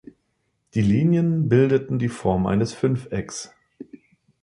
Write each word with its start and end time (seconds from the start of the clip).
Die 0.73 0.81
Linien 0.81 1.47
bildeten 1.47 1.99
die 1.99 2.09
Form 2.09 2.47
eines 2.47 2.73
Fünfecks. 2.73 3.51